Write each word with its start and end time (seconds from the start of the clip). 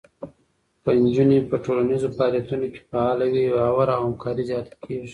که 0.83 0.89
نجونې 1.03 1.37
په 1.49 1.55
ټولنیزو 1.65 2.07
فعالیتونو 2.17 2.65
کې 2.73 2.79
فعاله 2.89 3.25
وي، 3.31 3.45
باور 3.55 3.87
او 3.95 4.01
همکاري 4.07 4.43
زیاته 4.49 4.75
کېږي. 4.83 5.09